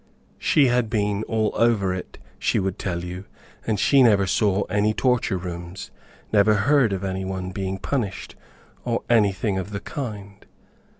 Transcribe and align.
She 0.39 0.65
had 0.65 0.89
been 0.89 1.21
all 1.25 1.51
over 1.53 1.93
it, 1.93 2.17
she 2.39 2.57
would 2.57 2.79
tell 2.79 3.03
you, 3.03 3.25
and 3.67 3.79
she 3.79 4.01
never 4.01 4.25
saw 4.25 4.63
any 4.63 4.95
torture 4.95 5.37
rooms, 5.37 5.91
never 6.33 6.55
heard 6.55 6.91
of 6.91 7.03
any 7.03 7.23
one 7.23 7.51
being 7.51 7.77
punished, 7.77 8.35
or 8.83 9.03
anything 9.11 9.59
of 9.59 9.69
the 9.69 9.79
kind. 9.79 10.43